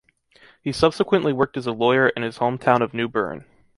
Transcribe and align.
He 0.63 0.71
subsequently 0.71 1.31
worked 1.31 1.57
as 1.57 1.67
a 1.67 1.71
lawyer 1.73 2.09
in 2.09 2.23
his 2.23 2.37
home 2.37 2.57
town 2.57 2.81
of 2.81 2.91
New 2.91 3.07
Bern. 3.07 3.45